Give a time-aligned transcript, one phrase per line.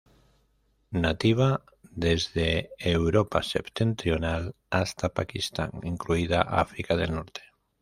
[0.89, 7.41] Nativa desde Europa septentrional hasta Pakistán, incluida África del Norte.